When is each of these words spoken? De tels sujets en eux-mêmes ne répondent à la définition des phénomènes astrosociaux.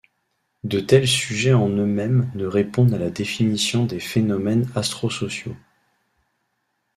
De 0.63 0.79
tels 0.79 1.07
sujets 1.07 1.53
en 1.53 1.69
eux-mêmes 1.69 2.31
ne 2.33 2.47
répondent 2.47 2.95
à 2.95 2.97
la 2.97 3.11
définition 3.11 3.85
des 3.85 3.99
phénomènes 3.99 4.67
astrosociaux. 4.73 5.55